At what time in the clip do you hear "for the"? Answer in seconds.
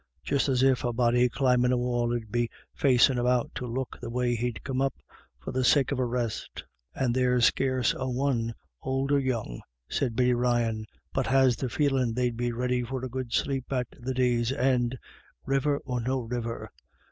5.39-5.63